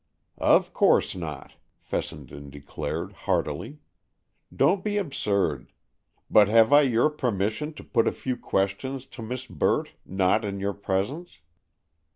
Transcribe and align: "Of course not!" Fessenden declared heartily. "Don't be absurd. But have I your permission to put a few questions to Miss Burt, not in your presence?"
"Of 0.39 0.73
course 0.73 1.13
not!" 1.13 1.53
Fessenden 1.79 2.49
declared 2.49 3.11
heartily. 3.13 3.77
"Don't 4.51 4.83
be 4.83 4.97
absurd. 4.97 5.71
But 6.27 6.47
have 6.47 6.73
I 6.73 6.81
your 6.81 7.11
permission 7.11 7.71
to 7.75 7.83
put 7.83 8.07
a 8.07 8.11
few 8.11 8.35
questions 8.35 9.05
to 9.05 9.21
Miss 9.21 9.45
Burt, 9.45 9.91
not 10.03 10.43
in 10.43 10.59
your 10.59 10.73
presence?" 10.73 11.41